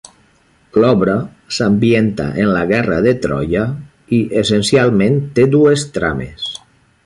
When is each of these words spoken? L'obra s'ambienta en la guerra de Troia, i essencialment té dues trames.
L'obra 0.83 1.13
s'ambienta 1.57 2.25
en 2.45 2.49
la 2.55 2.65
guerra 2.73 2.99
de 3.09 3.15
Troia, 3.27 3.67
i 4.21 4.25
essencialment 4.45 5.23
té 5.37 5.47
dues 5.57 5.89
trames. 5.99 6.53